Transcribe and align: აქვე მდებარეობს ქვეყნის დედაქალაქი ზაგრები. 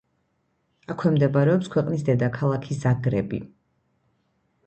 აქვე 0.93 1.09
მდებარეობს 1.17 1.69
ქვეყნის 1.75 2.07
დედაქალაქი 2.09 2.79
ზაგრები. 2.79 3.43